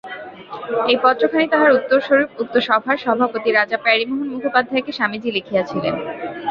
এই 0.89 0.97
পত্রখানি 1.03 1.45
তাহার 1.47 1.75
উত্তরস্বরূপ 1.77 2.29
উক্ত 2.41 2.55
সভার 2.67 2.97
সভাপতি 2.97 3.49
রাজা 3.51 3.77
প্যারিমোহন 3.85 4.27
মুখোপাধ্যায়কে 4.33 4.91
স্বামীজী 4.97 5.29
লিখিয়াছিলেন। 5.31 5.95